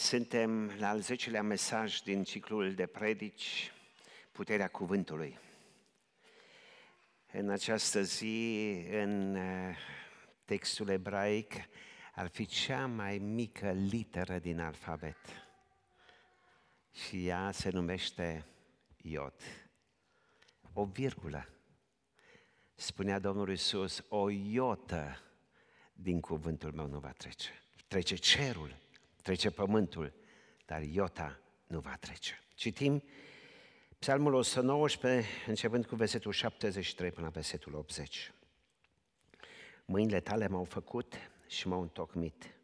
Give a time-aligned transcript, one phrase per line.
[0.00, 3.72] Suntem la al zecelea mesaj din ciclul de predici,
[4.32, 5.38] Puterea Cuvântului.
[7.32, 9.76] În această zi, în uh,
[10.44, 11.52] textul ebraic,
[12.14, 15.16] ar fi cea mai mică literă din alfabet.
[16.92, 18.44] Și ea se numește
[18.96, 19.42] Iot.
[20.72, 21.48] O virgulă.
[22.74, 25.20] Spunea Domnul Isus, o iotă
[25.92, 27.50] din cuvântul meu nu va trece.
[27.88, 28.88] Trece cerul,
[29.22, 30.12] trece pământul,
[30.66, 32.42] dar iota nu va trece.
[32.54, 33.02] Citim
[34.00, 38.32] Psalmul 119, începând cu versetul 73 până la versetul 80.
[39.84, 41.14] Mâinile tale m-au făcut
[41.46, 42.54] și m-au întocmit.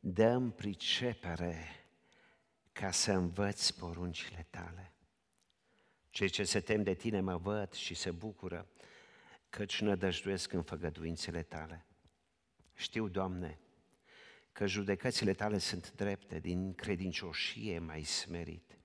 [0.00, 1.86] Dăm pricepere
[2.72, 4.92] ca să învăț poruncile tale.
[6.10, 8.68] Cei ce se tem de tine mă văd și se bucură,
[9.48, 11.84] căci nădăjduiesc în făgăduințele tale.
[12.74, 13.58] Știu, Doamne,
[14.54, 18.78] că judecățile tale sunt drepte, din credincioșie mai smerit.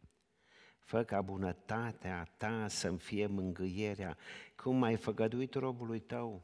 [0.79, 4.17] Fă ca bunătatea ta să-mi fie mângâierea,
[4.55, 6.43] cum ai făgăduit robului tău.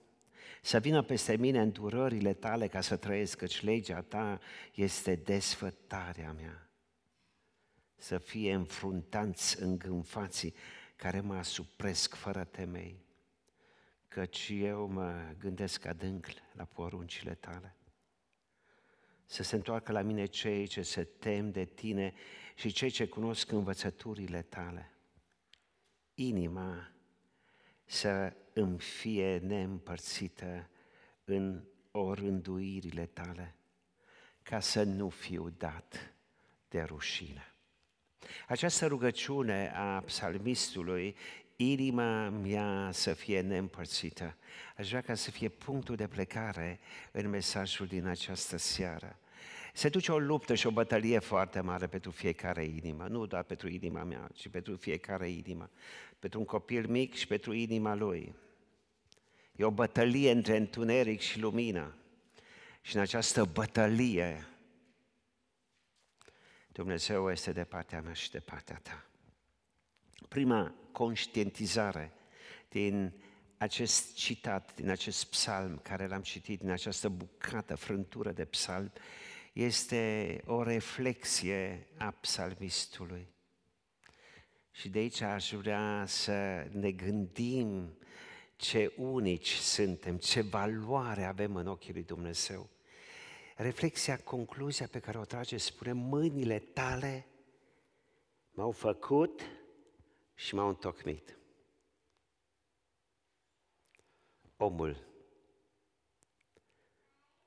[0.61, 4.39] Să vină peste mine îndurările tale ca să trăiesc, căci legea ta
[4.73, 6.69] este desfătarea mea.
[7.95, 10.53] Să fie înfruntanți îngânfații
[10.95, 13.05] care mă asupresc fără temei,
[14.07, 17.75] căci eu mă gândesc adânc la poruncile tale
[19.25, 22.13] să se întoarcă la mine cei ce se tem de tine
[22.55, 24.91] și cei ce cunosc învățăturile tale.
[26.13, 26.91] Inima
[27.85, 30.69] să îmi fie neîmpărțită
[31.23, 33.55] în orânduirile tale,
[34.41, 36.13] ca să nu fiu dat
[36.67, 37.53] de rușine.
[38.47, 41.15] Această rugăciune a psalmistului,
[41.55, 44.35] inima mea să fie neîmpărțită,
[44.77, 46.79] aș vrea ca să fie punctul de plecare
[47.11, 49.19] în mesajul din această seară.
[49.73, 53.67] Se duce o luptă și o bătălie foarte mare pentru fiecare inimă, nu doar pentru
[53.67, 55.69] inima mea, ci pentru fiecare inimă,
[56.19, 58.35] pentru un copil mic și pentru inima lui.
[59.55, 61.95] E o bătălie între întuneric și lumină.
[62.81, 64.47] Și în această bătălie,
[66.71, 69.05] Dumnezeu este de partea mea și de partea ta.
[70.27, 72.13] Prima conștientizare
[72.69, 73.13] din
[73.57, 78.91] acest citat, din acest psalm care l-am citit, din această bucată, frântură de psalm,
[79.53, 83.27] este o reflexie a psalmistului.
[84.71, 87.97] Și de aici aș vrea să ne gândim
[88.55, 92.69] ce unici suntem, ce valoare avem în ochii lui Dumnezeu.
[93.55, 97.25] Reflexia, concluzia pe care o trage spune, mâinile tale
[98.51, 99.41] m-au făcut
[100.35, 101.37] și m-au întocmit.
[104.57, 105.07] Omul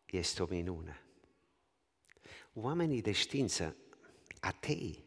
[0.06, 1.03] este o minune.
[2.53, 3.76] Oamenii de știință,
[4.41, 5.04] atei,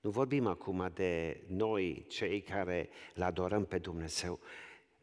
[0.00, 4.40] nu vorbim acum de noi, cei care îl adorăm pe Dumnezeu,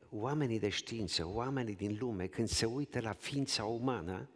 [0.09, 4.29] oamenii de știință, oamenii din lume, când se uită la ființa umană,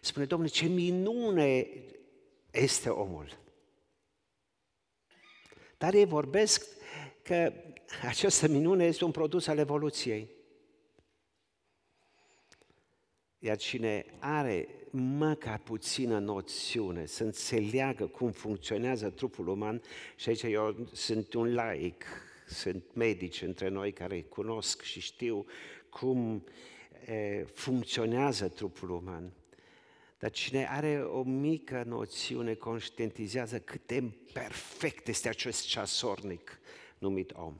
[0.00, 1.66] spune, Domnule, ce minune
[2.50, 3.41] este omul.
[5.82, 6.66] Dar ei vorbesc
[7.22, 7.52] că
[8.08, 10.30] această minune este un produs al evoluției.
[13.38, 19.82] Iar cine are măcar puțină noțiune, să înțeleagă cum funcționează trupul uman,
[20.16, 22.04] și aici eu sunt un laic,
[22.46, 25.46] sunt medici între noi care cunosc și știu
[25.90, 26.44] cum
[27.06, 29.32] e, funcționează trupul uman.
[30.22, 34.02] Dar cine are o mică noțiune conștientizează cât de
[34.32, 36.60] perfect este acest ceasornic
[36.98, 37.56] numit om.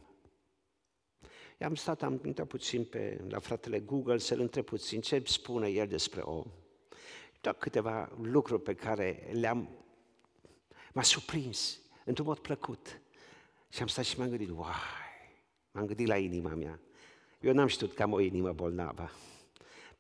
[1.61, 5.87] I-am stat, am intrat puțin pe, la fratele Google să-l întreb puțin ce spune el
[5.87, 6.45] despre om.
[7.41, 9.69] Doar câteva lucruri pe care le-am,
[10.93, 13.01] m-a surprins într-un mod plăcut.
[13.69, 14.75] Și am stat și m-am gândit, uai,
[15.71, 16.81] m-am gândit la inima mea.
[17.41, 19.11] Eu n-am știut că am o inimă bolnavă.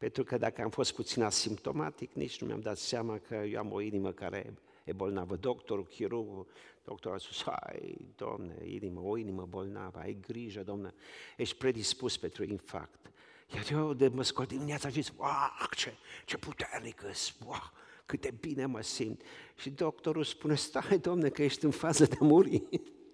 [0.02, 3.72] Pentru că dacă am fost puțin asimptomatic, nici nu mi-am dat seama că eu am
[3.72, 4.54] o inimă care
[4.84, 5.36] e bolnavă.
[5.36, 6.46] Doctorul, chirurgul,
[6.84, 10.94] doctorul a spus, hai, domne, inimă, o inimă bolnavă, ai grijă, domne,
[11.36, 13.10] ești predispus pentru infarct.
[13.54, 15.94] Iar eu de mă scol dimineața și zis, wow, ce,
[16.24, 17.72] ce puternic ești, wow,
[18.06, 19.22] cât de bine mă simt.
[19.56, 22.62] Și doctorul spune, stai, domne, că ești în fază de muri.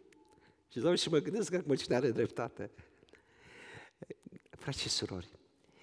[0.70, 2.70] și domnule, și mă gândesc că acum cine are dreptate.
[4.50, 5.28] Frați și surori,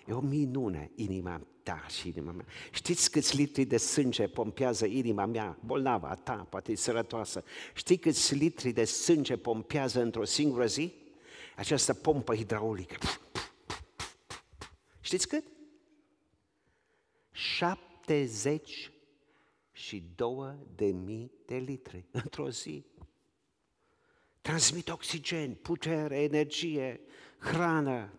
[0.05, 2.45] e o minune inima ta și inima mea.
[2.71, 7.43] Știți câți litri de sânge pompează inima mea, bolnava a ta, poate e sărătoasă.
[7.73, 10.93] Știi câți litri de sânge pompează într-o singură zi?
[11.55, 12.95] Această pompă hidraulică.
[14.99, 15.43] Știți cât?
[17.31, 18.91] 70
[19.71, 22.85] și două de mii de litri într-o zi.
[24.41, 26.99] Transmit oxigen, putere, energie,
[27.39, 28.13] hrană.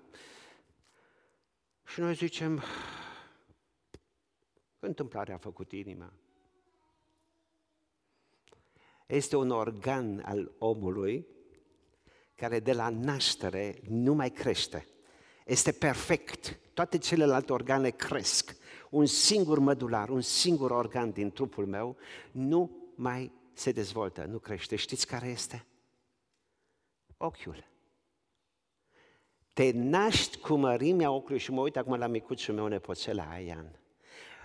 [1.86, 2.62] Și noi zicem,
[4.78, 6.12] întâmplarea a făcut inima.
[9.06, 11.26] Este un organ al omului
[12.34, 14.86] care de la naștere nu mai crește.
[15.44, 16.58] Este perfect.
[16.74, 18.56] Toate celelalte organe cresc.
[18.90, 21.96] Un singur mădular, un singur organ din trupul meu
[22.30, 24.76] nu mai se dezvoltă, nu crește.
[24.76, 25.66] Știți care este?
[27.16, 27.75] Ochiul.
[29.56, 33.80] Te naști cu mărimea ochiului și mă uit acum la micuțul meu nepoțel, la Aian.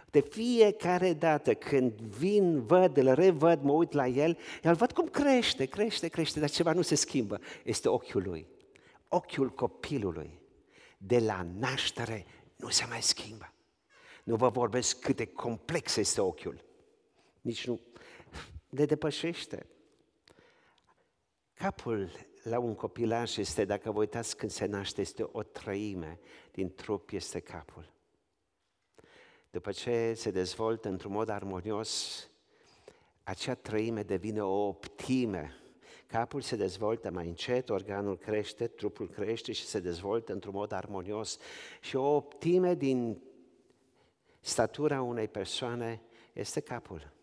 [0.09, 5.07] De fiecare dată când vin, văd, îl revăd, mă uit la el, el văd cum
[5.07, 7.39] crește, crește, crește, dar ceva nu se schimbă.
[7.63, 8.47] Este ochiul lui,
[9.07, 10.39] ochiul copilului.
[10.97, 12.25] De la naștere
[12.55, 13.53] nu se mai schimbă.
[14.23, 16.63] Nu vă vorbesc cât de complex este ochiul.
[17.41, 17.79] Nici nu
[18.69, 19.65] le depășește.
[21.53, 22.11] Capul
[22.43, 26.19] la un copilaj este, dacă vă uitați când se naște, este o trăime
[26.51, 27.93] din trup, este capul.
[29.49, 32.29] După ce se dezvoltă într-un mod armonios,
[33.23, 35.55] acea trăime devine o optime.
[36.07, 41.37] Capul se dezvoltă mai încet, organul crește, trupul crește și se dezvoltă într-un mod armonios.
[41.81, 43.21] Și o optime din
[44.39, 46.01] statura unei persoane
[46.33, 47.13] este capul.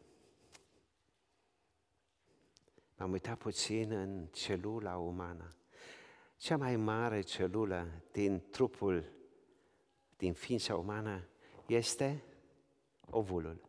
[2.98, 5.56] M-am uitat puțin în celula umană.
[6.36, 9.12] Cea mai mare celulă din trupul,
[10.16, 11.28] din ființa umană,
[11.66, 12.24] este
[13.10, 13.60] ovulul.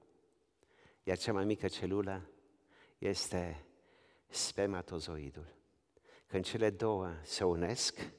[1.04, 2.30] Iar cea mai mică celulă
[2.98, 3.66] este
[4.28, 5.56] spermatozoidul.
[6.28, 8.12] Când cele două se unesc,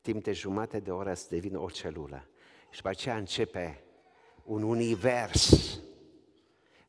[0.00, 2.28] timp de jumate de oră să devină o celulă.
[2.70, 3.84] Și după aceea începe
[4.44, 5.78] un univers,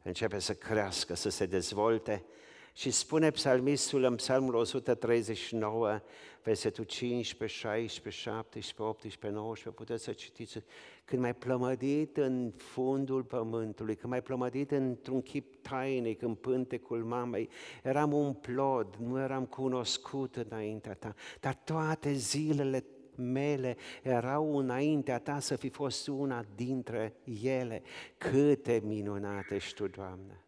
[0.03, 2.25] începe să crească, să se dezvolte
[2.73, 6.01] și spune psalmistul în psalmul 139,
[6.43, 10.63] versetul 15, 16, 17, 18, 19, puteți să citiți,
[11.05, 17.49] când mai plămădit în fundul pământului, când mai plămădit într-un chip tainic, în pântecul mamei,
[17.83, 22.85] eram un plod, nu eram cunoscut înaintea ta, dar toate zilele
[23.15, 27.81] mele erau înaintea ta să fi fost una dintre ele.
[28.17, 30.43] Câte minunate ești tu, Doamne!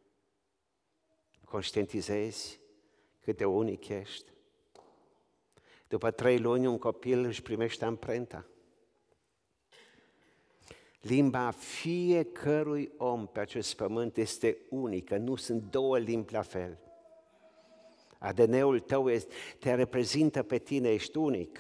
[1.46, 2.60] Conștientizezi
[3.22, 4.34] cât de unic ești?
[5.88, 8.46] După trei luni, un copil își primește amprenta.
[11.02, 16.80] Limba fiecărui om pe acest pământ este unică, nu sunt două limbi la fel.
[18.18, 21.60] ADN-ul tău este, te reprezintă pe tine, ești unic.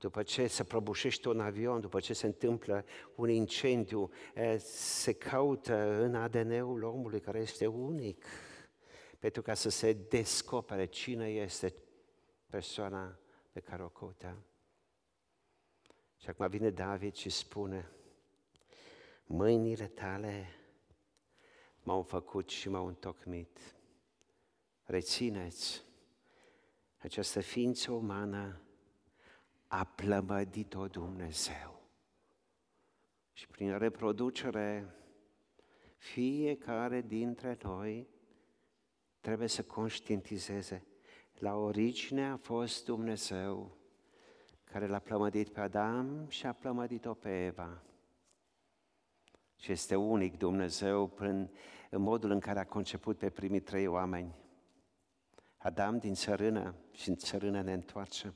[0.00, 4.10] După ce se prăbușește un avion, după ce se întâmplă un incendiu,
[4.58, 8.24] se caută în ADN-ul omului care este unic,
[9.18, 11.74] pentru ca să se descopere cine este
[12.46, 13.18] persoana
[13.52, 14.44] pe care o căutăm.
[16.16, 17.90] Și acum vine David și spune,
[19.24, 20.46] mâinile tale
[21.82, 23.58] m-au făcut și m-au întocmit.
[24.82, 25.82] Rețineți,
[26.98, 28.60] această ființă umană
[29.70, 31.82] a plămădit-o Dumnezeu.
[33.32, 34.94] Și prin reproducere,
[35.96, 38.08] fiecare dintre noi
[39.20, 40.84] trebuie să conștientizeze
[41.38, 43.76] la origine a fost Dumnezeu
[44.64, 47.82] care l-a plămădit pe Adam și a plămădit-o pe Eva.
[49.56, 51.50] Și este unic Dumnezeu prin,
[51.90, 54.34] în modul în care a conceput pe primii trei oameni.
[55.56, 58.34] Adam din țărână și în țărână ne întoarce.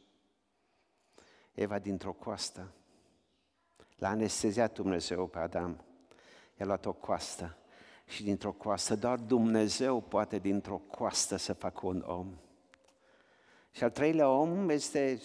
[1.54, 2.73] Eva dintr-o coastă.
[3.96, 5.84] L-a anesteziat Dumnezeu pe Adam.
[6.58, 7.56] I-a luat o coastă
[8.06, 12.38] și dintr-o coastă, doar Dumnezeu poate dintr-o coastă să facă un om.
[13.70, 15.20] Și al treilea om este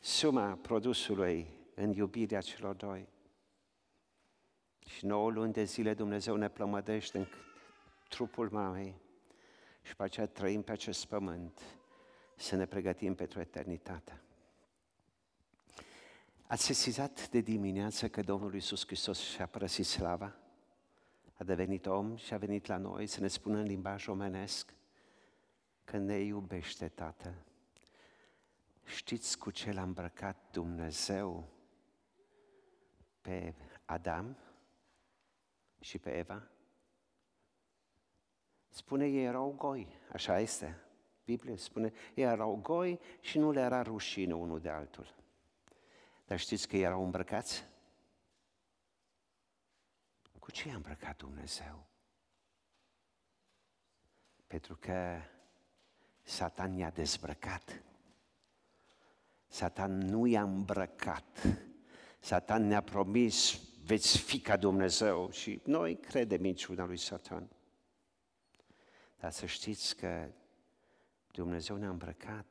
[0.00, 3.08] suma produsului în iubirea celor doi.
[4.86, 7.26] Și nouă luni de zile Dumnezeu ne plămădește în
[8.08, 8.94] trupul mamei
[9.82, 11.60] și pe aceea trăim pe acest pământ
[12.36, 14.20] să ne pregătim pentru eternitate.
[16.54, 20.36] Ați sesizat de dimineață că Domnul Iisus Hristos și-a părăsit slava?
[21.34, 24.74] A devenit om și a venit la noi să ne spună în limbaj omenesc
[25.84, 27.34] că ne iubește Tatăl.
[28.84, 31.48] Știți cu ce l-a îmbrăcat Dumnezeu
[33.20, 34.36] pe Adam
[35.80, 36.48] și pe Eva?
[38.68, 40.80] Spune, ei erau goi, așa este.
[41.24, 45.22] Biblia spune, ei erau goi și nu le era rușine unul de altul.
[46.24, 47.64] Dar știți că erau îmbrăcați?
[50.38, 51.86] Cu ce a îmbrăcat Dumnezeu?
[54.46, 55.20] Pentru că
[56.22, 57.82] Satan i-a dezbrăcat.
[59.46, 61.42] Satan nu i-a îmbrăcat.
[62.20, 67.48] Satan ne-a promis, veți fi ca Dumnezeu și noi credem minciuna lui Satan.
[69.18, 70.28] Dar să știți că
[71.30, 72.46] Dumnezeu ne-a îmbrăcat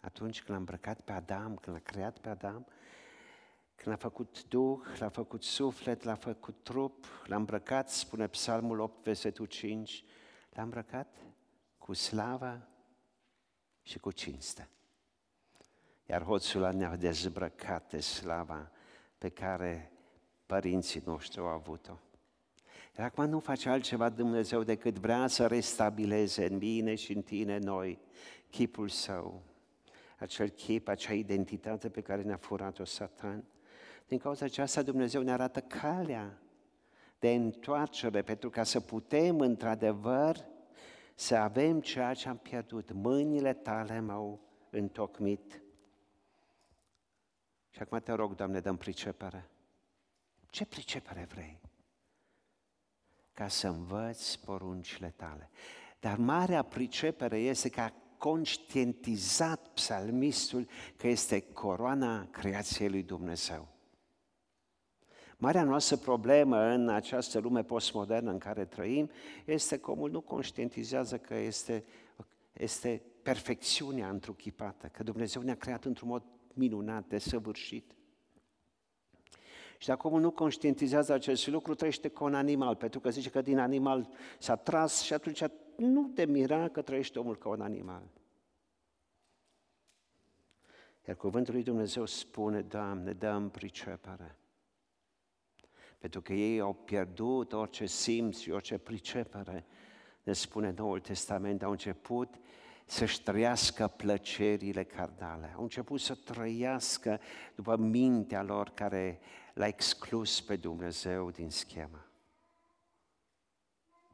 [0.00, 2.66] atunci când l-a îmbrăcat pe Adam, când l-a creat pe Adam,
[3.82, 9.04] când a făcut Duh, l-a făcut suflet, l-a făcut trup, l-a îmbrăcat, spune Psalmul 8,
[9.04, 10.04] versetul 5,
[10.50, 11.16] l-a îmbrăcat
[11.78, 12.68] cu slavă
[13.82, 14.68] și cu cinste.
[16.06, 18.70] Iar hoțul ne-a dezbrăcat de slava
[19.18, 19.92] pe care
[20.46, 21.98] părinții noștri au avut-o.
[22.98, 27.58] Iar acum nu face altceva Dumnezeu decât vrea să restabileze în mine și în tine
[27.58, 27.98] noi
[28.50, 29.42] chipul său,
[30.18, 33.44] acel chip, acea identitate pe care ne-a furat-o Satan.
[34.08, 36.38] Din cauza aceasta Dumnezeu ne arată calea
[37.18, 40.46] de întoarcere pentru ca să putem într-adevăr
[41.14, 42.92] să avem ceea ce am pierdut.
[42.92, 45.62] Mâinile tale m-au întocmit.
[47.70, 49.50] Și acum te rog, Doamne, dăm pricepere.
[50.50, 51.60] Ce pricepere vrei?
[53.32, 55.50] Ca să învăț poruncile tale.
[56.00, 63.77] Dar marea pricepere este că a conștientizat psalmistul că este coroana creației lui Dumnezeu.
[65.40, 69.10] Marea noastră problemă în această lume postmodernă în care trăim
[69.44, 71.84] este că omul nu conștientizează că este,
[72.52, 76.22] este perfecțiunea întruchipată, că Dumnezeu ne-a creat într-un mod
[76.54, 77.96] minunat, desăvârșit.
[79.78, 83.40] Și dacă omul nu conștientizează acest lucru, trăiește ca un animal, pentru că zice că
[83.40, 85.42] din animal s-a tras și atunci
[85.76, 88.02] nu te mira că trăiește omul ca un animal.
[91.06, 94.38] Iar cuvântul lui Dumnezeu spune, Doamne, dăm pricepere.
[95.98, 99.66] Pentru că ei au pierdut orice simț și orice pricepere.
[100.22, 102.34] Ne spune Noul Testament, au început
[102.84, 105.52] să-și trăiască plăcerile cardale.
[105.56, 107.20] Au început să trăiască
[107.54, 109.20] după mintea lor care
[109.54, 112.06] l-a exclus pe Dumnezeu din schemă.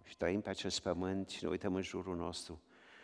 [0.03, 2.63] Și trăim pe acest pământ și ne uităm în jurul nostru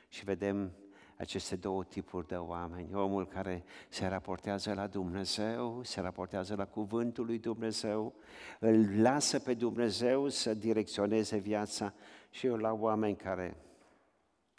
[0.08, 0.72] și vedem
[1.20, 2.94] aceste două tipuri de oameni.
[2.94, 8.14] Omul care se raportează la Dumnezeu, se raportează la cuvântul lui Dumnezeu,
[8.60, 11.94] îl lasă pe Dumnezeu să direcționeze viața
[12.30, 13.56] și eu la oameni care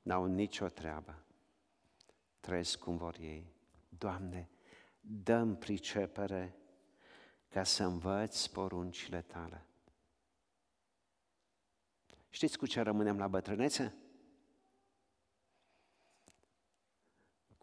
[0.03, 1.24] n-au nicio treabă.
[2.39, 3.53] Trăiesc cum vor ei.
[3.89, 4.50] Doamne,
[5.00, 6.56] dăm pricepere
[7.50, 9.65] ca să învăț poruncile tale.
[12.30, 13.96] Știți cu ce rămânem la bătrânețe?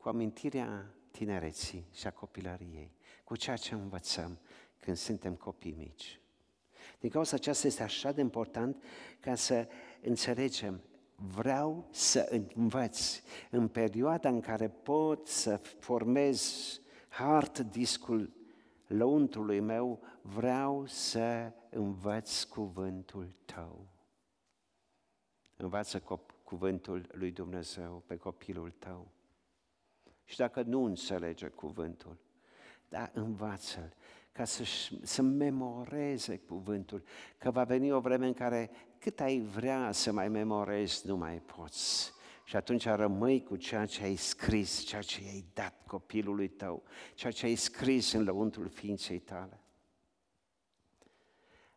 [0.00, 2.92] Cu amintirea tinereții și a copilăriei,
[3.24, 4.38] cu ceea ce învățăm
[4.80, 6.20] când suntem copii mici.
[7.00, 8.82] Din cauza aceasta este așa de important
[9.20, 9.68] ca să
[10.00, 10.82] înțelegem
[11.14, 16.52] vreau să învăț în perioada în care pot să formez
[17.08, 18.32] hard discul
[18.86, 23.86] lăuntrului meu, vreau să învăț cuvântul tău.
[25.56, 26.02] Învață
[26.44, 29.10] cuvântul lui Dumnezeu pe copilul tău.
[30.28, 32.16] Și dacă nu înțelege cuvântul,
[32.88, 33.94] dar învață-l
[34.32, 34.64] ca să,
[35.02, 37.02] să memoreze cuvântul,
[37.38, 41.42] că va veni o vreme în care cât ai vrea să mai memorezi, nu mai
[41.56, 42.12] poți.
[42.44, 46.82] Și atunci rămâi cu ceea ce ai scris, ceea ce ai dat copilului tău,
[47.14, 49.60] ceea ce ai scris în lăuntul ființei tale.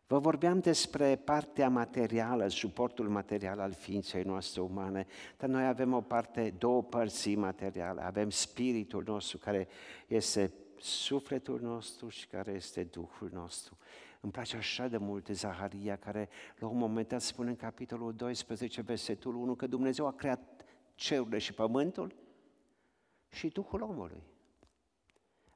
[0.06, 5.06] Vă vorbeam despre partea materială, suportul material al ființei noastre umane,
[5.36, 8.02] dar noi avem o parte, două părți materiale.
[8.02, 9.68] Avem spiritul nostru, care
[10.06, 13.76] este sufletul nostru și care este Duhul nostru.
[14.20, 16.28] Îmi place așa de mult Zaharia, care
[16.58, 21.38] la un moment dat spune în capitolul 12, versetul 1, că Dumnezeu a creat cerurile
[21.38, 22.14] și pământul
[23.28, 24.22] și Duhul omului.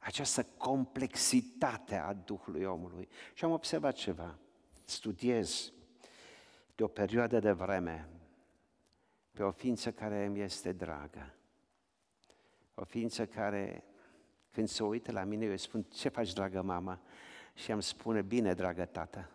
[0.06, 3.08] Această complexitate a Duhului omului.
[3.34, 4.38] Și am observat ceva
[4.84, 5.72] studiez
[6.74, 8.08] de o perioadă de vreme
[9.30, 11.34] pe o ființă care îmi este dragă.
[12.74, 13.84] O ființă care,
[14.50, 17.00] când se uită la mine, eu îi spun, ce faci, dragă mama?
[17.54, 19.30] Și îmi spune, bine, dragă tată.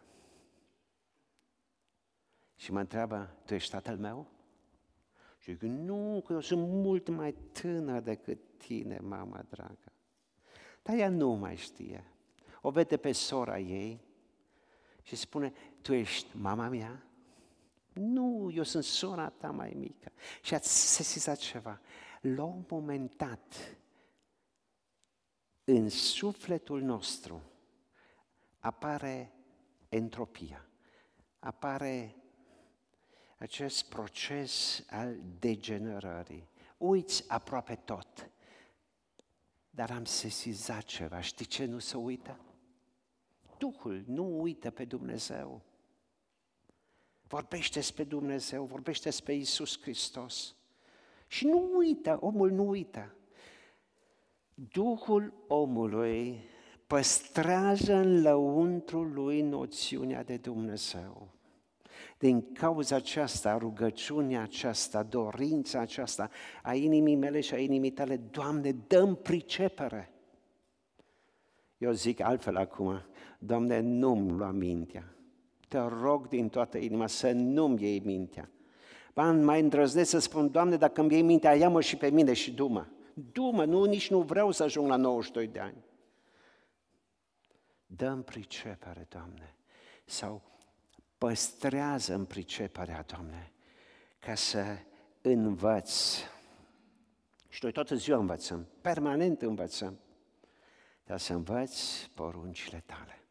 [2.55, 4.27] Și mă întreabă, tu ești tatăl meu?
[5.37, 9.90] Și zic, nu, că eu sunt mult mai tânăr decât tine, mama dragă.
[10.81, 12.05] Dar ea nu mai știe.
[12.61, 14.09] O vede pe sora ei,
[15.01, 17.03] și spune, tu ești mama mea?
[17.93, 20.11] Nu, eu sunt sora ta mai mică.
[20.41, 21.81] Și ați sesizat ceva.
[22.21, 23.77] La un moment dat,
[25.63, 27.41] în sufletul nostru
[28.59, 29.33] apare
[29.89, 30.65] entropia.
[31.39, 32.15] apare
[33.37, 36.49] acest proces al degenerării.
[36.77, 38.30] Uiți aproape tot.
[39.81, 41.21] Dar am sesizat ceva.
[41.21, 42.39] Știi ce nu se uită?
[43.57, 45.61] Duhul nu uită pe Dumnezeu.
[47.27, 50.55] Vorbește despre Dumnezeu, vorbește despre Isus Hristos.
[51.27, 53.15] Și nu uită, omul nu uită.
[54.53, 56.43] Duhul omului
[56.87, 61.27] păstrează în lăuntrul lui noțiunea de Dumnezeu.
[62.21, 66.29] Din cauza aceasta, rugăciunea aceasta, dorința aceasta
[66.63, 70.11] a inimii mele și a inimii tale, Doamne, dăm pricepere.
[71.77, 73.01] Eu zic altfel acum,
[73.39, 75.15] Doamne, nu-mi lua mintea.
[75.67, 78.49] Te rog din toată inima să nu-mi iei mintea.
[79.13, 82.53] Ba, mai îndrăznesc să spun, Doamne, dacă îmi iei mintea, ia-mă și pe mine și
[82.53, 82.87] dumă.
[83.31, 85.83] Dumă, nu, nici nu vreau să ajung la 92 de ani.
[87.85, 89.55] Dăm pricepere, Doamne,
[90.05, 90.50] sau
[91.21, 93.51] păstrează în priceperea, Doamne,
[94.19, 94.63] ca să
[95.21, 96.17] învăț.
[97.49, 99.99] Și noi toată ziua învățăm, permanent învățăm,
[101.05, 101.79] dar să învăț
[102.13, 103.23] poruncile tale.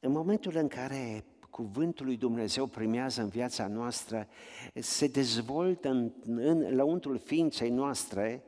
[0.00, 4.28] În momentul în care cuvântul lui Dumnezeu primează în viața noastră,
[4.74, 8.42] se dezvoltă în, în lăuntul ființei noastre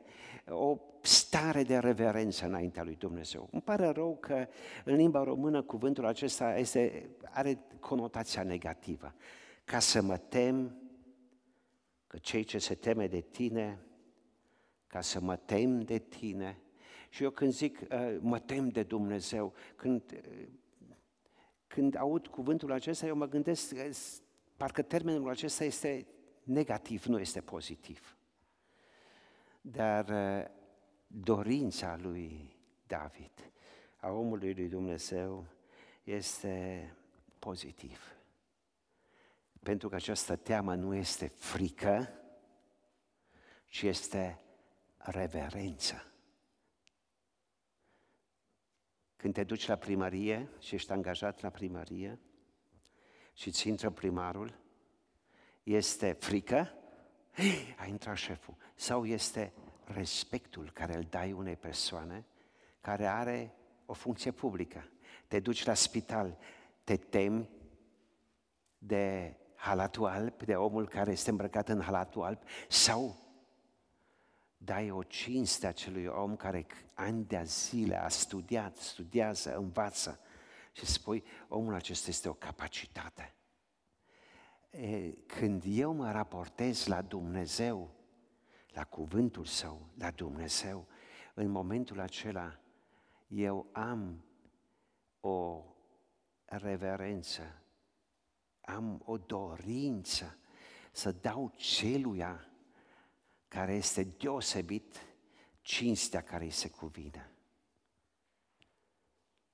[0.47, 3.49] o stare de reverență înaintea lui Dumnezeu.
[3.51, 4.47] Îmi pare rău că
[4.83, 9.13] în limba română cuvântul acesta este, are conotația negativă.
[9.63, 10.77] Ca să mă tem
[12.07, 13.79] că cei ce se teme de tine,
[14.87, 16.59] ca să mă tem de tine.
[17.09, 20.47] Și eu când zic uh, mă tem de Dumnezeu, când, uh,
[21.67, 23.97] când aud cuvântul acesta, eu mă gândesc, uh,
[24.57, 26.07] parcă termenul acesta este
[26.43, 28.17] negativ, nu este pozitiv.
[29.61, 30.05] Dar
[31.17, 32.55] dorința lui
[32.87, 33.51] David,
[33.97, 35.45] a omului lui Dumnezeu,
[36.03, 36.95] este
[37.39, 38.15] pozitiv.
[39.63, 42.09] Pentru că această teamă nu este frică,
[43.65, 44.39] ci este
[44.97, 46.11] reverență.
[49.15, 52.19] Când te duci la primărie și ești angajat la primărie
[53.33, 54.59] și ți intră primarul,
[55.63, 56.73] este frică,
[57.77, 59.53] a intrat șeful, sau este
[59.87, 62.25] respectul care îl dai unei persoane
[62.81, 64.89] care are o funcție publică.
[65.27, 66.37] Te duci la spital,
[66.83, 67.49] te temi
[68.77, 73.15] de halatul alb, de omul care este îmbrăcat în halatul alb, sau
[74.57, 80.19] dai o cinste acelui om care ani de zile a studiat, studiază, învață
[80.71, 83.33] și spui, omul acesta este o capacitate.
[85.25, 87.89] Când eu mă raportez la Dumnezeu,
[88.75, 90.87] la cuvântul Său, la Dumnezeu,
[91.33, 92.59] în momentul acela
[93.27, 94.25] eu am
[95.19, 95.63] o
[96.45, 97.61] reverență,
[98.61, 100.37] am o dorință
[100.91, 102.47] să dau celuia
[103.47, 104.95] care este deosebit
[105.61, 107.29] cinstea care îi se cuvine.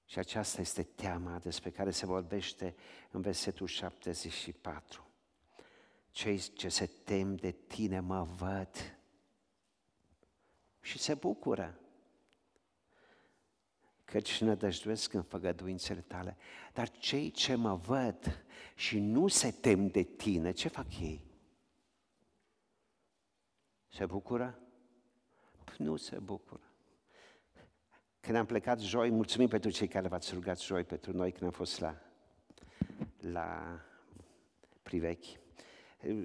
[0.05, 2.75] Și aceasta este teama despre care se vorbește
[3.11, 5.07] în versetul 74.
[6.09, 9.00] Cei ce se tem de tine mă văd
[10.81, 11.79] și se bucură.
[14.05, 16.37] Căci nădăjduiesc în făgăduințele tale.
[16.73, 21.21] Dar cei ce mă văd și nu se tem de tine, ce fac ei?
[23.87, 24.59] Se bucură?
[25.77, 26.61] Nu se bucură.
[28.19, 31.51] Când am plecat joi, mulțumim pentru cei care v-ați rugat joi pentru noi când am
[31.51, 32.01] fost la,
[33.19, 33.79] la
[34.81, 35.39] Privechi.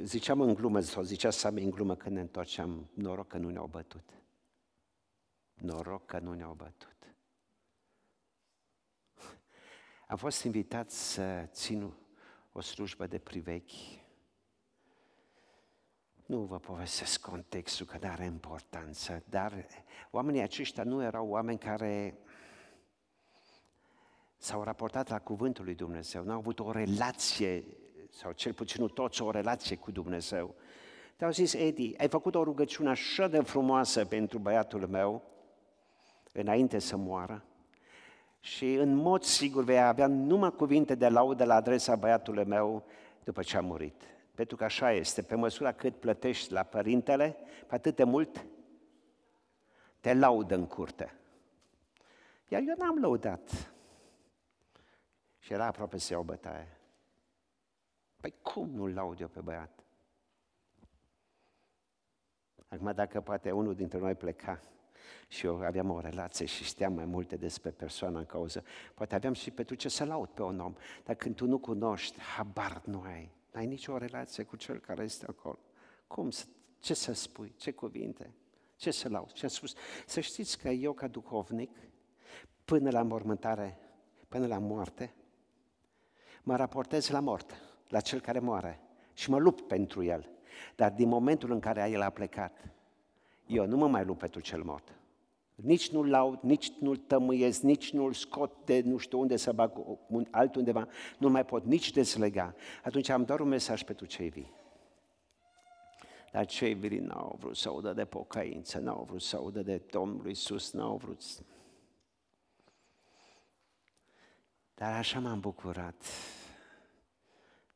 [0.03, 3.67] Ziceam în glumă, sau zicea Sami în glumă când ne întorceam, noroc că nu ne-au
[3.67, 4.11] bătut.
[5.57, 6.97] Noroc că nu ne-au bătut.
[10.09, 11.93] Am fost invitat să țin
[12.53, 14.05] o slujbă de privechi.
[16.27, 19.67] Nu vă povestesc contextul, că nu are importanță, dar
[20.11, 22.19] oamenii aceștia nu erau oameni care
[24.37, 27.65] s-au raportat la cuvântul lui Dumnezeu, nu au avut o relație,
[28.11, 30.55] sau cel puțin nu toți, o relație cu Dumnezeu.
[31.17, 35.23] Te-au zis, Edi, ai făcut o rugăciune așa de frumoasă pentru băiatul meu,
[36.41, 37.45] înainte să moară
[38.41, 42.85] și în mod sigur vei avea numai cuvinte de laudă la adresa băiatului meu
[43.25, 44.03] după ce a murit.
[44.35, 48.47] Pentru că așa este, pe măsura cât plătești la părintele, pe atât de mult
[50.01, 51.15] te laudă în curte.
[52.49, 53.73] Iar eu n-am lăudat.
[55.39, 56.79] Și era aproape să iau bătaie.
[58.17, 59.85] Păi cum nu laud eu pe băiat?
[62.69, 64.61] Acum dacă poate unul dintre noi pleca
[65.29, 68.65] și eu aveam o relație și știam mai multe despre persoana în cauză.
[68.95, 72.21] Poate aveam și pentru ce să laud pe un om, dar când tu nu cunoști,
[72.21, 75.59] habar nu ai, nu ai nicio relație cu cel care este acolo.
[76.07, 76.45] Cum, să,
[76.79, 78.35] ce să spui, ce cuvinte,
[78.77, 79.75] ce să laud, ce spus.
[80.07, 81.71] Să știți că eu ca duhovnic,
[82.65, 83.79] până la mormântare,
[84.29, 85.15] până la moarte,
[86.43, 87.55] mă raportez la mort,
[87.89, 88.81] la cel care moare
[89.13, 90.31] și mă lupt pentru el.
[90.75, 92.69] Dar din momentul în care el a plecat,
[93.47, 94.99] eu nu mă mai lupt pentru cel mort.
[95.55, 99.73] Nici nu-l laud, nici nu-l tămâiesc, nici nu-l scot de nu știu unde să bag
[100.31, 102.55] altundeva, nu mai pot nici dezlega.
[102.85, 104.53] Atunci am doar un mesaj pentru cei vii.
[106.33, 110.27] Dar cei vii n-au vrut să audă de pocăință, n-au vrut să audă de Domnul
[110.27, 111.23] Iisus, n-au vrut
[114.75, 116.05] Dar așa m-am bucurat.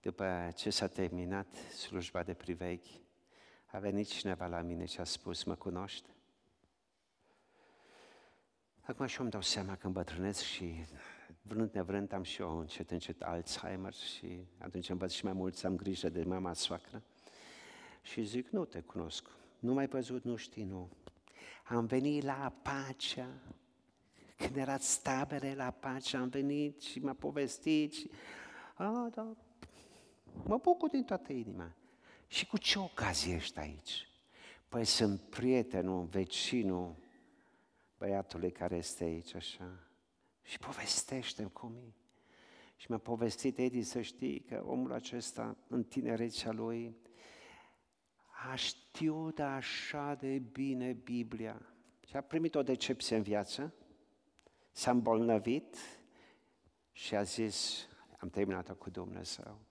[0.00, 2.86] După ce s-a terminat slujba de privechi,
[3.72, 6.08] a venit cineva la mine și a spus, mă cunoști?
[8.80, 10.84] Acum și eu îmi dau seama că îmbătrânesc și
[11.42, 15.54] vrând nevrând am și eu încet încet Alzheimer și atunci îmi văd și mai mult
[15.54, 17.02] să am grijă de mama soacră.
[18.02, 19.26] Și zic, nu te cunosc,
[19.58, 20.88] nu mai văzut, nu știi, nu.
[21.64, 23.28] Am venit la Pacea,
[24.36, 28.10] când erați tabere la Pacea, am venit și m-a povestit și...
[28.74, 29.36] A, da,
[30.44, 31.74] mă bucur din toată inima.
[32.30, 34.08] Și cu ce ocazie ești aici?
[34.68, 36.96] Păi sunt prietenul, vecinul
[37.98, 39.88] băiatului care este aici așa
[40.42, 41.92] și povestește cum e.
[42.76, 46.96] Și mi-a povestit Edi să știi că omul acesta, în tinerețea lui,
[48.50, 51.62] a știut așa de bine Biblia
[52.06, 53.74] și a primit o decepție în viață,
[54.70, 55.76] s-a îmbolnăvit
[56.92, 57.88] și a zis,
[58.18, 59.69] am terminat-o cu Dumnezeu.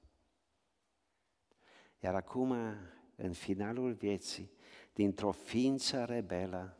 [2.00, 2.52] Iar acum,
[3.16, 4.52] în finalul vieții,
[4.94, 6.78] dintr-o ființă rebelă,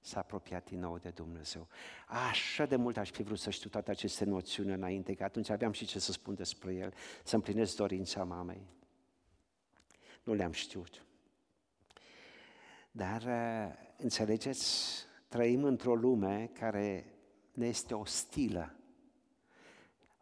[0.00, 1.68] s-a apropiat din nou de Dumnezeu.
[2.06, 5.72] Așa de mult aș fi vrut să știu toate aceste noțiuni înainte, că atunci aveam
[5.72, 8.66] și ce să spun despre el, să împlinesc dorința mamei.
[10.22, 11.06] Nu le-am știut.
[12.90, 14.94] Dar, uh, înțelegeți,
[15.28, 17.14] trăim într-o lume care
[17.52, 18.74] ne este ostilă.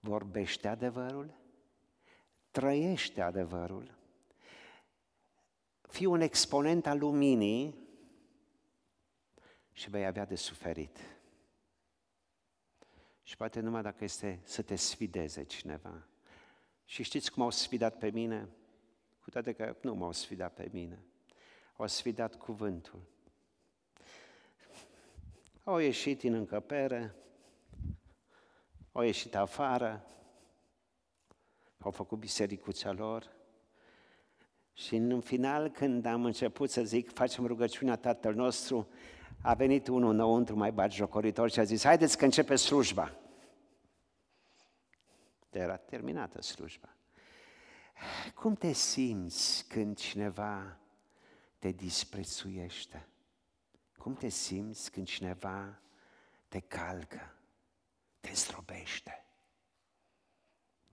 [0.01, 1.42] Vorbește adevărul,
[2.53, 3.95] trăiește adevărul,
[5.81, 7.75] fii un exponent al luminii
[9.73, 10.99] și vei avea de suferit.
[13.23, 16.07] Și poate numai dacă este să te sfideze cineva.
[16.85, 18.49] Și știți cum au sfidat pe mine?
[19.23, 21.05] Cu toate că nu m-au sfidat pe mine.
[21.77, 23.03] Au sfidat cuvântul.
[25.65, 27.15] Au ieșit din încăpere,
[28.93, 30.07] au ieșit afară,
[31.85, 33.40] au făcut bisericuța lor
[34.73, 38.88] și în final, când am început să zic, facem rugăciunea Tatăl nostru,
[39.42, 43.16] a venit unul înăuntru mai jocoritor și a zis, haideți că începe slujba.
[45.51, 46.97] Era terminată slujba.
[48.35, 50.79] Cum te simți când cineva
[51.59, 53.07] te disprețuiește?
[53.97, 55.81] Cum te simți când cineva
[56.49, 57.35] te calcă,
[58.21, 59.22] te zdrobește?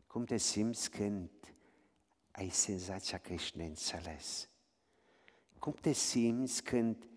[0.10, 1.30] Cum te simți când
[2.32, 4.50] ai senzația că ești neînțeles?
[5.60, 7.08] Cum te simți când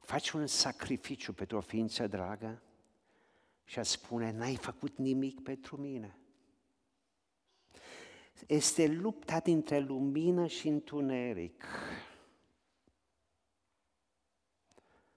[0.00, 2.62] faci un sacrificiu pentru o ființă dragă
[3.64, 6.18] și a spune, n-ai făcut nimic pentru mine.
[8.46, 11.64] Este lupta dintre lumină și întuneric.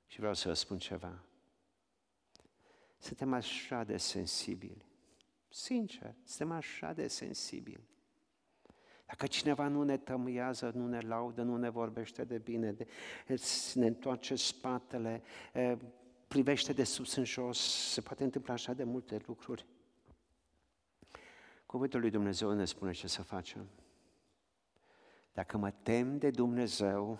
[0.05, 1.23] Și vreau să vă spun ceva.
[2.97, 4.85] Suntem așa de sensibili.
[5.49, 7.87] Sincer, suntem așa de sensibili.
[9.05, 12.87] Dacă cineva nu ne tămâiază, nu ne laudă, nu ne vorbește de bine, de,
[13.73, 15.23] ne întoarce spatele,
[16.27, 17.59] privește de sus în jos,
[17.91, 19.65] se poate întâmpla așa de multe lucruri.
[21.65, 23.69] Cuvântul lui Dumnezeu ne spune ce să facem.
[25.33, 27.19] Dacă mă tem de Dumnezeu,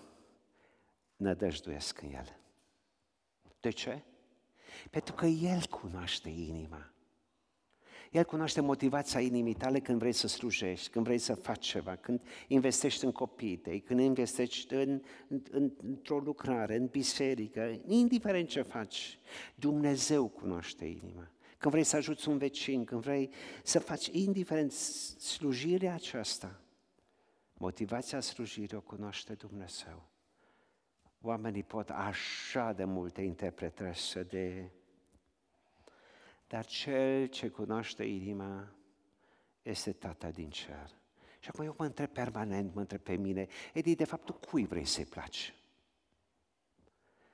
[1.15, 2.39] nădăjduiesc în El.
[3.59, 4.03] De ce?
[4.89, 6.91] Pentru că El cunoaște inima.
[8.11, 12.21] El cunoaște motivația inimii tale când vrei să slujești, când vrei să faci ceva, când
[12.47, 19.19] investești în copiii tăi, când investești în, în, într-o lucrare, în biserică, indiferent ce faci,
[19.55, 21.31] Dumnezeu cunoaște inima.
[21.57, 23.29] Când vrei să ajuți un vecin, când vrei
[23.63, 26.61] să faci, indiferent slujirea aceasta,
[27.53, 30.09] motivația slujirii o cunoaște Dumnezeu.
[31.21, 34.71] Oamenii pot așa de multe interpretări să de
[36.47, 38.67] dar cel ce cunoaște inima
[39.61, 40.95] este Tatăl din cer.
[41.39, 44.65] Și acum eu mă întreb permanent, mă întreb pe mine, Edi, de fapt, tu cui
[44.65, 45.55] vrei să-i placi?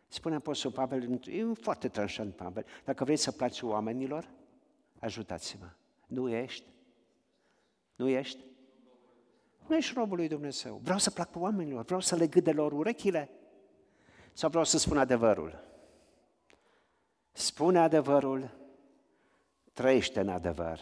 [0.07, 4.29] Spune Apostol Pavel, e foarte tranșant Pavel, dacă vrei să placi oamenilor,
[4.99, 5.69] ajutați-mă.
[6.07, 6.65] Nu ești?
[7.95, 8.39] Nu ești?
[9.67, 10.79] Nu ești robul lui Dumnezeu.
[10.83, 13.29] Vreau să plac oamenilor, vreau să le gâde lor urechile
[14.33, 15.63] sau vreau să spun adevărul.
[17.31, 18.62] Spune adevărul,
[19.73, 20.79] trăiește în adevăr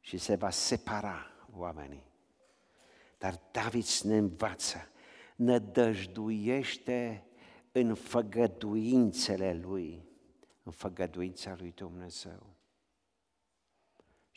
[0.00, 2.06] și se va separa oamenii.
[3.18, 4.90] Dar David ne învață,
[5.36, 7.24] nădăjduiește
[7.72, 10.08] în făgăduințele lui,
[10.62, 12.57] în făgăduința lui Dumnezeu.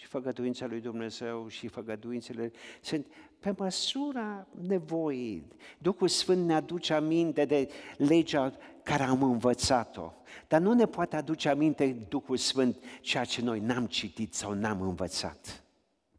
[0.02, 3.08] Și făgăduința lui Dumnezeu și făgăduințele sunt
[3.40, 5.48] pe măsura nevoii.
[5.78, 10.14] Duhul Sfânt ne aduce aminte de legea care am învățat-o,
[10.48, 14.82] dar nu ne poate aduce aminte Duhul Sfânt ceea ce noi n-am citit sau n-am
[14.82, 15.64] învățat.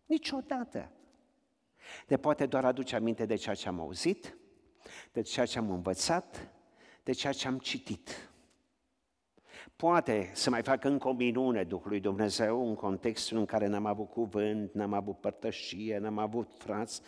[0.07, 0.91] Niciodată.
[2.07, 4.37] Ne poate doar aduce aminte de ceea ce am auzit,
[5.13, 6.49] de ceea ce am învățat,
[7.03, 8.32] de ceea ce am citit.
[9.77, 14.09] Poate să mai facă încă o minune Duhului Dumnezeu în contextul în care n-am avut
[14.09, 17.03] cuvânt, n-am avut părtășie, n-am avut frați,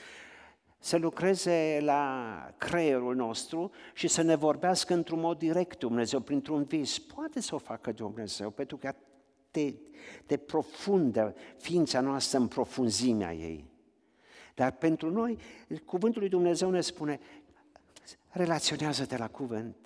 [0.79, 6.98] să lucreze la creierul nostru și să ne vorbească într-un mod direct Dumnezeu, printr-un vis.
[6.98, 8.94] Poate să o facă Dumnezeu, pentru că
[9.50, 9.74] de,
[10.27, 13.64] de profundă ființa noastră în profunzimea ei.
[14.55, 15.38] Dar pentru noi,
[15.85, 17.20] cuvântul lui Dumnezeu ne spune,
[18.29, 19.77] relaționează-te la cuvânt,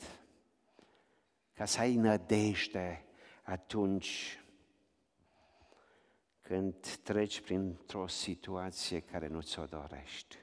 [1.58, 3.04] ca să ai nădejde
[3.42, 4.42] atunci
[6.40, 10.36] când treci printr-o situație care nu ți-o dorești.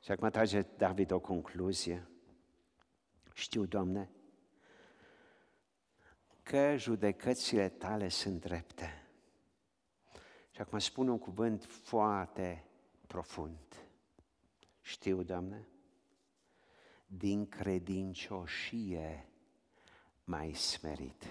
[0.00, 2.10] Și acum trage David o concluzie.
[3.34, 4.10] Știu, Doamne,
[6.42, 9.06] că judecățile tale sunt drepte.
[10.50, 12.64] Și acum spun un cuvânt foarte
[13.06, 13.86] profund.
[14.80, 15.66] Știu, Doamne,
[17.16, 19.26] din credincioșie
[20.24, 21.26] mai smerit.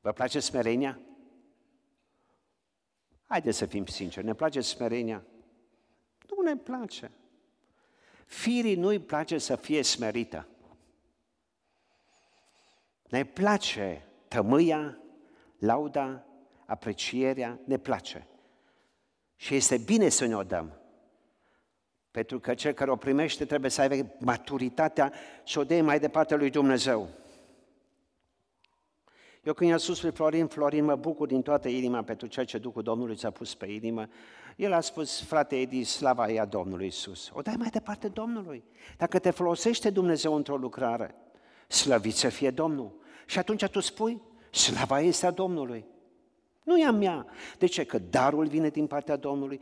[0.00, 1.00] Vă place smerenia?
[3.26, 5.24] Haideți să fim sinceri, ne place smerenia?
[6.28, 7.10] Nu ne place.
[8.26, 10.48] Firii nu-i place să fie smerită.
[13.08, 14.98] Ne place tămâia,
[15.58, 16.26] lauda,
[16.66, 18.26] aprecierea, ne place.
[19.36, 20.81] Și este bine să ne o dăm.
[22.12, 25.12] Pentru că cel care o primește trebuie să aibă maturitatea
[25.44, 27.08] și o dea mai departe lui Dumnezeu.
[29.42, 32.58] Eu când i-am spus lui Florin, Florin, mă bucur din toată inima pentru ceea ce
[32.58, 34.08] Duhul Domnului ți-a pus pe inimă.
[34.56, 37.30] El a spus, frate Edi, slava ea Domnului Isus.
[37.32, 38.64] O dai mai departe Domnului.
[38.96, 41.14] Dacă te folosește Dumnezeu într-o lucrare,
[41.68, 43.00] slăvit să fie Domnul.
[43.26, 45.84] Și atunci tu spui, slava este a Domnului.
[46.62, 47.26] Nu e a mea.
[47.58, 47.84] De ce?
[47.84, 49.60] Că darul vine din partea Domnului,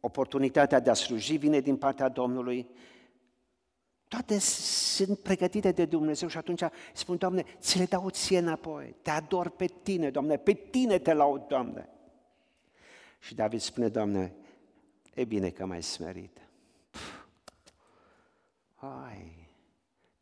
[0.00, 2.68] oportunitatea de a sluji vine din partea Domnului,
[4.08, 6.62] toate sunt pregătite de Dumnezeu și atunci
[6.94, 11.12] spun, Doamne, ți le dau ție înapoi, te ador pe tine, Doamne, pe tine te
[11.12, 11.88] laud, Doamne.
[13.18, 14.34] Și David spune, Doamne,
[15.14, 16.38] e bine că m-ai smerit.
[18.74, 19.48] Ai,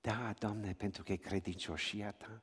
[0.01, 2.43] da, Doamne, pentru că e credincioșia Ta.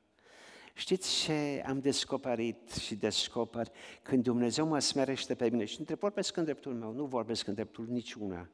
[0.76, 3.68] Știți ce am descoperit și descoper
[4.02, 5.64] când Dumnezeu mă smerește pe mine?
[5.64, 8.50] Și între vorbesc în dreptul meu, nu vorbesc în dreptul niciuna.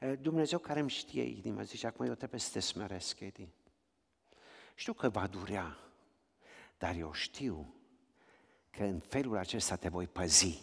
[0.00, 3.48] Eh, Dumnezeu care îmi știe inima, zice, acum eu trebuie să te smeresc, Edi.
[4.74, 5.78] Știu că va durea,
[6.78, 7.74] dar eu știu
[8.70, 10.60] că în felul acesta te voi păzi.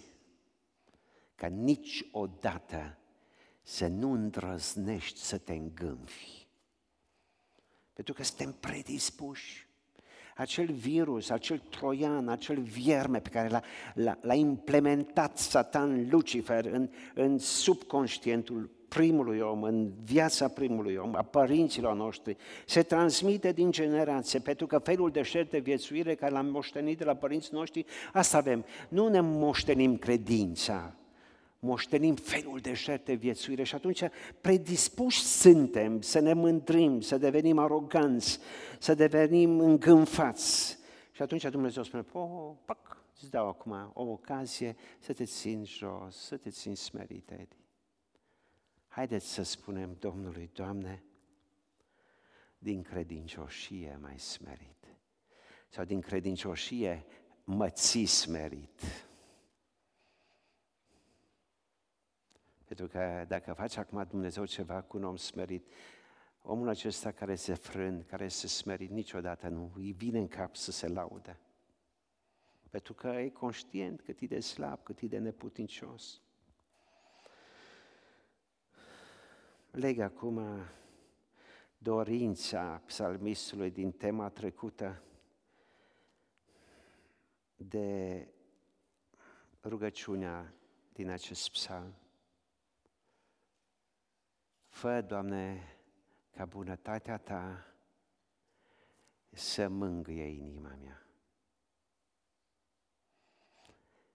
[1.35, 2.97] Că niciodată
[3.61, 6.47] să nu îndrăznești să te îngânfi.
[7.93, 9.67] Pentru că suntem predispuși
[10.35, 13.61] acel virus, acel troian, acel vierme pe care l-a,
[13.93, 21.21] l-a, l-a implementat Satan Lucifer în, în subconștientul primului om, în viața primului om, a
[21.21, 26.45] părinților noștri, se transmite din generație, pentru că felul de șer de viețuire care l-am
[26.45, 28.65] moștenit de la părinții noștri, asta avem.
[28.89, 30.95] Nu ne moștenim credința,
[31.63, 34.03] moștenim felul de șerte viețuire și atunci
[34.41, 38.39] predispuși suntem să ne mândrim, să devenim aroganți,
[38.79, 40.77] să devenim îngânfați.
[41.11, 46.15] Și atunci Dumnezeu spune, oh, pac, îți dau acum o ocazie să te țin jos,
[46.15, 47.57] să te țin smerit, Edi.
[48.87, 51.03] Haideți să spunem Domnului, Doamne,
[52.57, 54.97] din credincioșie mai smerit.
[55.69, 57.05] Sau din credincioșie
[57.43, 58.81] mă ții smerit.
[62.73, 65.67] Pentru că dacă face acum Dumnezeu ceva cu un om smerit,
[66.41, 70.71] omul acesta care se frân, care se smerit, niciodată nu îi vine în cap să
[70.71, 71.39] se laude.
[72.69, 76.21] Pentru că e conștient cât e de slab, cât e de neputincios.
[79.71, 80.41] Leg acum
[81.77, 85.03] dorința psalmistului din tema trecută
[87.55, 88.27] de
[89.63, 90.53] rugăciunea
[90.93, 91.93] din acest psalm.
[94.73, 95.77] Fă, Doamne,
[96.31, 97.65] ca bunătatea Ta
[99.29, 101.05] să mângâie inima mea.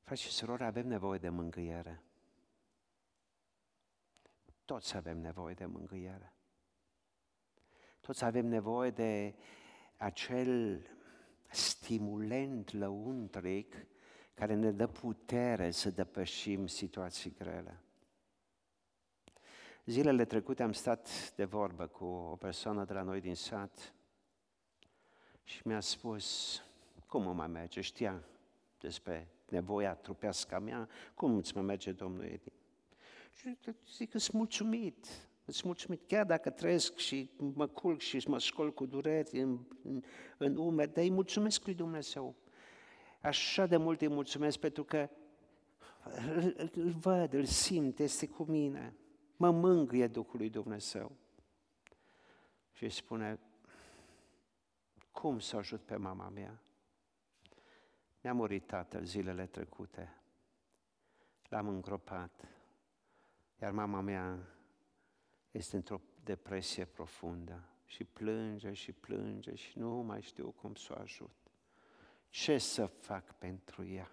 [0.03, 2.03] Frați și surori, avem nevoie de mângâiere.
[4.65, 6.33] Toți avem nevoie de mângâiere.
[8.01, 9.35] Toți avem nevoie de
[9.97, 10.83] acel
[11.51, 13.87] stimulent lăuntric
[14.35, 17.83] care ne dă putere să depășim situații grele.
[19.89, 23.95] Zilele trecute am stat de vorbă cu o persoană de la noi din sat
[25.45, 26.59] și mi-a spus
[27.07, 28.25] cum mă mai merge, știa
[28.79, 32.53] despre nevoia trupească a mea, cum îți mai merge Domnul Edi?
[33.33, 33.59] Și
[33.97, 35.07] zic, sunt mulțumit,
[35.45, 40.03] Îți mulțumit, chiar dacă trăiesc și mă culc și mă scol cu dureri în, în,
[40.39, 42.35] în umeri, dar îi mulțumesc lui Dumnezeu.
[43.21, 45.09] Așa de mult îi mulțumesc pentru că
[46.73, 48.97] îl văd, îl simt, este cu mine.
[49.39, 51.17] Mă mângâie Duhul lui Dumnezeu.
[52.73, 53.39] Și îi spune,
[55.13, 56.63] cum să ajut pe mama mea?
[58.21, 60.23] Mi-a murit tatăl zilele trecute.
[61.49, 62.45] L-am îngropat.
[63.61, 64.39] Iar mama mea
[65.51, 71.01] este într-o depresie profundă și plânge și plânge și nu mai știu cum să o
[71.01, 71.37] ajut.
[72.29, 74.11] Ce să fac pentru ea?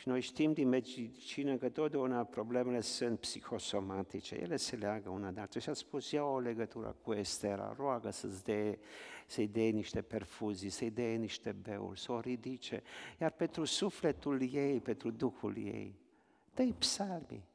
[0.00, 5.40] Și noi știm din medicină că totdeauna problemele sunt psihosomatice, ele se leagă una de
[5.40, 5.60] alta.
[5.60, 8.76] Și a spus, ia o legătură cu Estera, roagă să-ți dea,
[9.26, 12.82] să-i dea niște perfuzii, să-i dea niște beuri, să o ridice.
[13.20, 15.94] Iar pentru sufletul ei, pentru Duhul ei,
[16.54, 17.48] dă-i psalmii,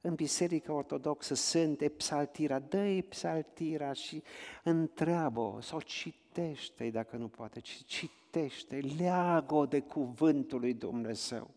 [0.00, 4.22] în Biserica Ortodoxă sunt psaltira, dă psaltira și
[4.64, 11.50] întreabă sau citește dacă nu poate, ci citește, leagă de cuvântul lui Dumnezeu.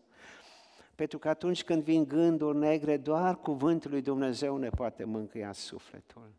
[0.96, 6.32] Pentru că atunci când vin gânduri negre, doar cuvântul lui Dumnezeu ne poate mâncăia sufletul,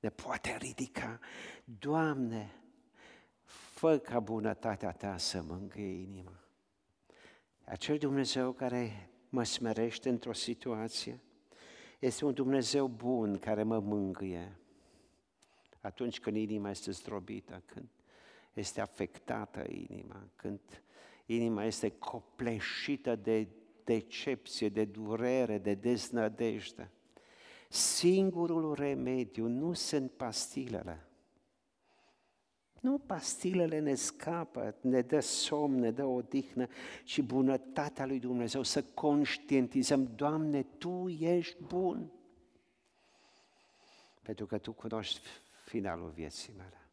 [0.00, 1.18] ne poate ridica.
[1.64, 2.54] Doamne,
[3.42, 6.40] fă ca bunătatea Ta să mângâie inima.
[7.64, 11.20] Acel Dumnezeu care mă smerește într-o situație,
[11.98, 14.58] este un Dumnezeu bun care mă mângâie
[15.80, 17.88] atunci când inima este zdrobită, când
[18.52, 20.60] este afectată inima, când
[21.26, 23.48] inima este copleșită de
[23.88, 26.90] decepție, de durere, de deznădejde.
[27.68, 31.08] Singurul remediu nu sunt pastilele,
[32.80, 36.66] nu pastilele ne scapă, ne dă somn, ne dă odihnă,
[37.04, 42.12] ci bunătatea lui Dumnezeu, să conștientizăm, Doamne, Tu ești bun.
[44.22, 45.20] Pentru că Tu cunoști
[45.64, 46.88] finalul vieții mele.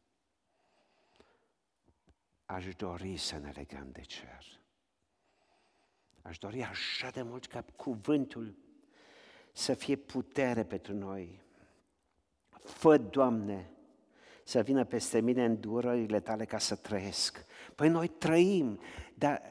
[2.46, 4.65] Aș dori să ne legăm de cer.
[6.28, 8.56] Aș dori așa de mult ca cuvântul
[9.52, 11.42] să fie putere pentru noi.
[12.64, 13.70] Fă, Doamne,
[14.44, 17.46] să vină peste mine îndurările tale ca să trăiesc.
[17.76, 18.80] Păi noi trăim,
[19.14, 19.42] dar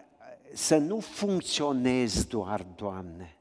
[0.52, 3.36] să nu funcționez doar, Doamne,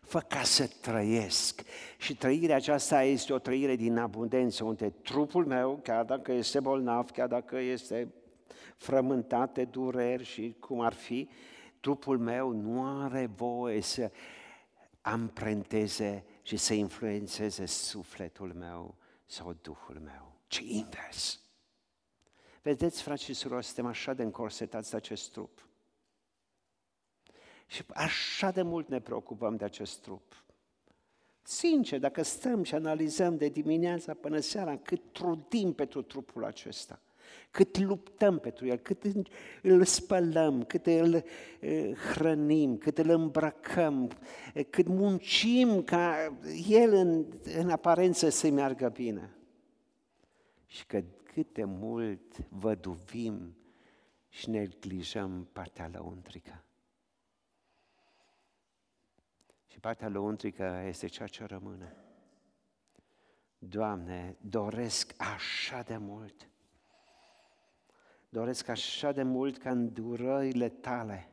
[0.00, 1.62] fă ca să trăiesc.
[1.98, 7.10] Și trăirea aceasta este o trăire din abundență, unde trupul meu, chiar dacă este bolnav,
[7.10, 8.08] chiar dacă este
[8.76, 11.28] frământat de dureri și cum ar fi,
[11.80, 14.10] trupul meu nu are voie să
[15.00, 18.94] amprenteze și să influențeze sufletul meu
[19.26, 21.40] sau Duhul meu ci invers.
[22.62, 25.66] Vedeți, frați și surori, suntem așa de încorsetați de acest trup.
[27.66, 30.44] Și așa de mult ne preocupăm de acest trup.
[31.42, 37.00] Sincer, dacă stăm și analizăm de dimineața până seara cât trudim pentru trupul acesta,
[37.50, 39.04] cât luptăm pentru el, cât
[39.62, 41.24] îl spălăm, cât îl
[42.12, 44.10] hrănim, cât îl îmbrăcăm,
[44.70, 46.36] cât muncim ca
[46.68, 47.26] el în,
[47.58, 49.32] în aparență să meargă bine
[50.66, 53.56] și că cât de mult văduvim
[54.28, 56.62] și neglijăm partea lăuntrică.
[59.66, 61.96] Și partea lăuntrică este ceea ce rămâne.
[63.58, 66.48] Doamne, doresc așa de mult,
[68.28, 71.28] doresc așa de mult ca îndurările tale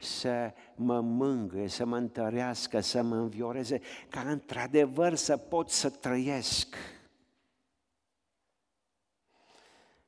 [0.00, 6.76] să mă mângâie, să mă întărească, să mă învioreze, ca într-adevăr să pot să trăiesc.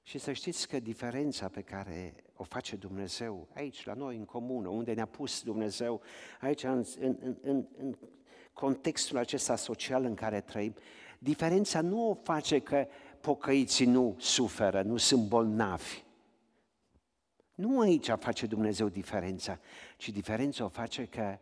[0.02, 4.68] Și să știți că diferența pe care o face Dumnezeu aici, la noi, în comună,
[4.68, 6.00] unde ne-a pus Dumnezeu,
[6.40, 7.98] aici, în, în, în, în
[8.52, 10.74] contextul acesta social în care trăim,
[11.22, 12.86] Diferența nu o face că
[13.22, 16.02] pocăiții nu suferă, nu sunt bolnavi.
[17.54, 19.58] Nu aici face Dumnezeu diferența,
[19.96, 21.38] ci diferența o face că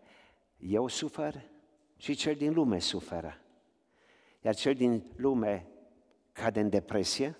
[0.57, 1.43] eu sufer
[1.97, 3.41] și cel din lume suferă.
[4.41, 5.67] Iar cel din lume
[6.33, 7.39] cade în depresie,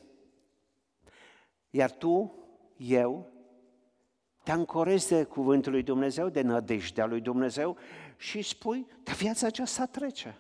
[1.71, 2.35] iar tu,
[2.77, 3.29] eu,
[4.43, 7.77] te ancorezi de cuvântul lui Dumnezeu, de nădejdea lui Dumnezeu
[8.17, 10.39] și spui, dar viața aceasta trece.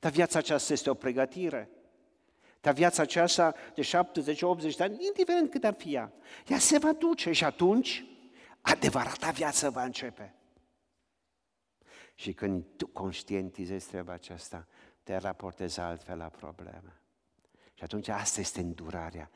[0.00, 1.70] Dar viața aceasta este o pregătire.
[2.60, 6.12] Dar viața aceasta de 70-80 de ani, indiferent cât ar fi ea,
[6.46, 8.04] ea se va duce și atunci
[8.60, 10.34] adevărata viață va începe.
[12.14, 14.66] Și când tu conștientizezi treaba aceasta,
[15.02, 17.00] te raportezi altfel la probleme.
[17.74, 19.30] Și atunci asta este îndurarea.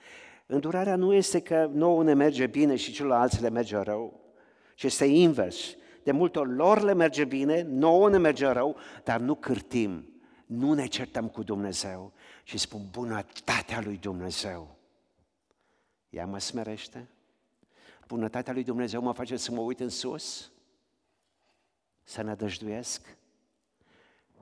[0.47, 4.21] Îndurarea nu este că nouă ne merge bine și celorlalți le merge rău,
[4.75, 5.77] ci este invers.
[6.03, 10.09] De multe ori lor le merge bine, nouă ne merge rău, dar nu cârtim,
[10.47, 12.13] nu ne certăm cu Dumnezeu
[12.45, 14.77] și spun bunătatea lui Dumnezeu.
[16.09, 17.09] Ea mă smerește?
[18.07, 20.53] Bunătatea lui Dumnezeu mă face să mă uit în sus?
[22.03, 23.17] Să nădăjduiesc?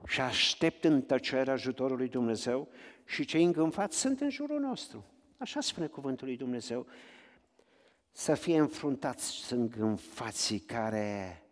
[0.07, 2.67] Și aștept în tăcere ajutorul lui Dumnezeu
[3.05, 5.05] și cei îngânfați sunt în jurul nostru.
[5.37, 6.87] Așa spune cuvântul lui Dumnezeu.
[8.11, 11.43] Să fie înfruntați îngânfații care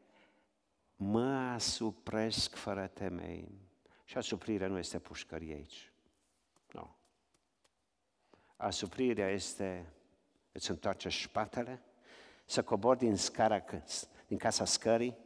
[0.95, 3.51] mă asupresc fără temei.
[4.03, 5.90] Și asuprirea nu este pușcărie aici.
[6.71, 6.95] Nu.
[8.55, 9.93] Asuprirea este
[10.51, 11.81] îți întoarce spatele,
[12.45, 13.63] să cobori din, scara,
[14.27, 15.17] din casa scării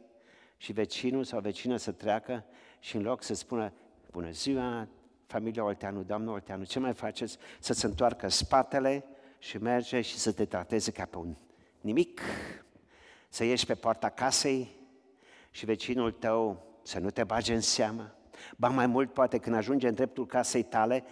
[0.56, 2.44] și vecinul sau vecina să treacă
[2.78, 3.72] și în loc să spună
[4.10, 4.88] bună ziua,
[5.26, 7.38] familia Olteanu, doamnă Olteanu, ce mai faceți?
[7.60, 9.04] Să-ți întoarcă spatele
[9.38, 11.36] și merge și să te trateze ca pe un
[11.80, 12.20] nimic,
[13.28, 14.70] să ieși pe poarta casei
[15.50, 18.14] și vecinul tău să nu te bage în seamă.
[18.56, 21.04] Ba mai mult, poate când ajunge în dreptul casei tale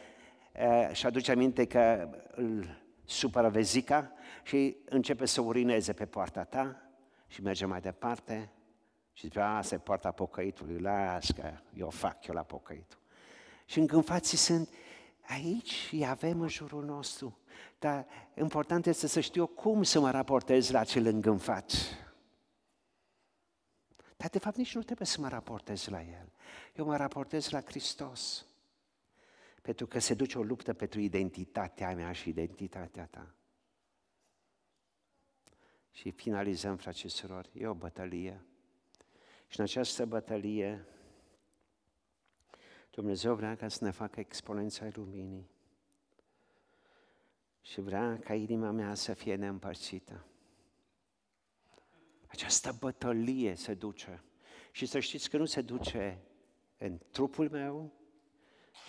[0.93, 6.81] și aduce aminte că îl supără vezica și începe să urineze pe poarta ta
[7.27, 8.53] și merge mai departe
[9.13, 12.99] și zice, asta e poarta pocăitului, las că eu fac eu la pocăitul.
[13.65, 14.69] Și îngânfații sunt
[15.21, 17.39] aici, îi avem în jurul nostru.
[17.79, 21.73] Dar important este să știu cum să mă raportez la cel îngânfat.
[24.17, 26.33] Dar de fapt nici nu trebuie să mă raportez la el.
[26.75, 28.47] Eu mă raportez la Hristos.
[29.65, 33.35] Pentru că se duce o luptă pentru identitatea mea și identitatea ta.
[35.91, 38.45] Și finalizăm, frați și surori, e o bătălie.
[39.47, 40.87] Și în această bătălie
[42.91, 45.51] Dumnezeu vrea ca să ne facă exponența luminii.
[47.61, 50.27] Și vrea ca inima mea să fie neîmpărțită.
[52.27, 54.25] Această bătălie se duce.
[54.73, 56.23] Și să știți că nu se duce
[56.79, 58.03] în trupul meu,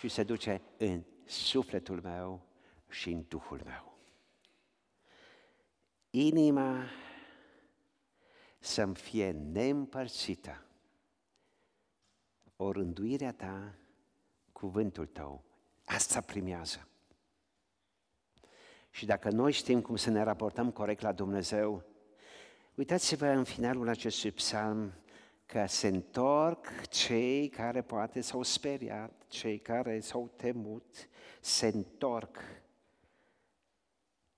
[0.00, 2.46] ci se duce în sufletul meu
[2.88, 3.98] și în Duhul meu.
[6.10, 6.84] Inima
[8.58, 10.62] să-mi fie neîmpărțită.
[12.56, 13.74] O rânduirea ta
[14.52, 15.44] cuvântul tău.
[15.84, 16.88] Asta primează.
[18.90, 21.84] Și dacă noi știm cum să ne raportăm corect la Dumnezeu,
[22.74, 24.92] uitați-vă în finalul acestui psalm
[25.46, 31.08] că se întorc cei care poate s-au speriat, cei care s-au temut,
[31.40, 32.38] se întorc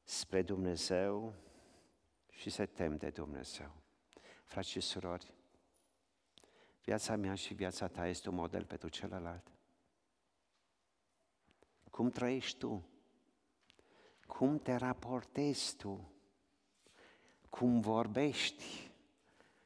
[0.02, 1.34] spre Dumnezeu
[2.30, 3.70] și se tem de Dumnezeu.
[4.44, 5.32] Frați și surori,
[6.84, 9.52] viața mea și viața ta este un model pentru celălalt.
[11.90, 12.88] Cum trăiești tu?
[14.26, 16.12] Cum te raportezi tu?
[17.48, 18.90] Cum vorbești?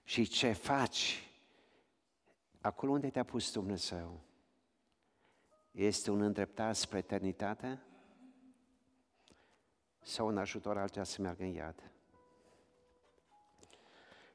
[0.04, 1.31] Și ce faci?
[2.62, 4.20] Acolo unde te-a pus Dumnezeu?
[5.70, 7.82] Este un îndreptat spre eternitate?
[10.00, 11.90] Sau un ajutor altea să meargă în iad?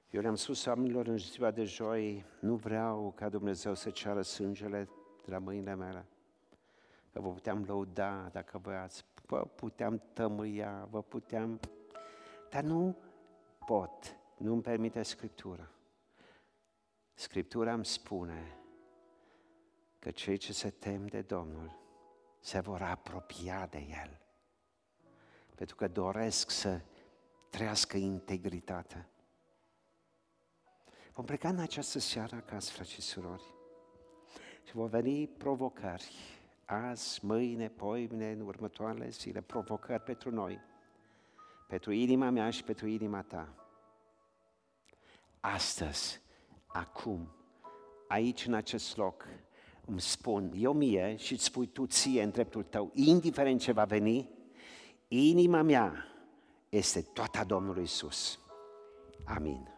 [0.09, 4.89] Eu le-am spus oamenilor în ziua de joi, nu vreau ca Dumnezeu să ceară sângele
[5.25, 6.05] de la mâinile mele
[7.17, 11.59] că vă puteam lăuda dacă voiați, vă puteam tămâia, vă puteam...
[12.49, 12.97] Dar nu
[13.65, 15.71] pot, nu îmi permite Scriptura.
[17.19, 18.57] Scriptura îmi spune
[19.99, 21.79] că cei ce se tem de Domnul
[22.39, 24.21] se vor apropia de El.
[25.55, 26.81] Pentru că doresc să
[27.49, 29.07] trăiască integritate.
[31.13, 33.53] Vom pleca în această seară acasă, frați și surori,
[34.63, 36.11] și vor veni provocări
[36.65, 40.59] azi, mâine, poimine, în următoarele zile, provocări pentru noi,
[41.67, 43.67] pentru inima mea și pentru inima ta.
[45.39, 46.25] Astăzi,
[46.67, 47.27] acum,
[48.07, 49.27] aici, în acest loc,
[49.85, 53.85] îmi spun eu mie și îți spui tu ție în dreptul tău, indiferent ce va
[53.85, 54.29] veni,
[55.07, 56.05] inima mea
[56.69, 58.39] este toată a Domnului Isus.
[59.25, 59.76] Amin.